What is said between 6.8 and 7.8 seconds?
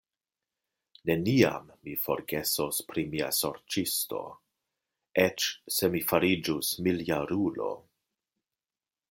miljarulo.